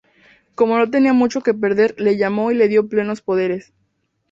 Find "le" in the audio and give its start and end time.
1.99-2.17, 2.55-2.67